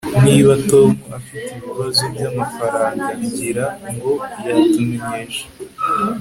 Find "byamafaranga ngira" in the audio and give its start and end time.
2.13-3.65